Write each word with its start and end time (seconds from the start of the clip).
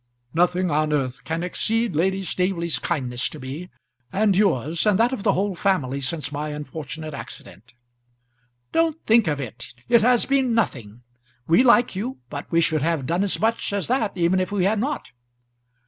"Nothing 0.33 0.71
on 0.71 0.91
earth 0.93 1.23
can 1.25 1.43
exceed 1.43 1.95
Lady 1.95 2.23
Staveley's 2.23 2.79
kindness 2.79 3.29
to 3.29 3.39
me, 3.39 3.69
and 4.11 4.35
yours, 4.35 4.87
and 4.87 4.97
that 4.97 5.13
of 5.13 5.21
the 5.21 5.33
whole 5.33 5.53
family 5.53 6.01
since 6.01 6.31
my 6.31 6.49
unfortunate 6.49 7.13
accident." 7.13 7.75
"Don't 8.71 8.99
think 9.05 9.27
of 9.27 9.39
it. 9.39 9.75
It 9.87 10.01
has 10.01 10.25
been 10.25 10.55
nothing. 10.55 11.03
We 11.45 11.61
like 11.61 11.95
you, 11.95 12.17
but 12.31 12.51
we 12.51 12.61
should 12.61 12.81
have 12.81 13.05
done 13.05 13.21
as 13.21 13.39
much 13.39 13.71
as 13.71 13.85
that 13.89 14.13
even 14.17 14.39
if 14.39 14.51
we 14.51 14.63
had 14.63 14.79
not." 14.79 15.11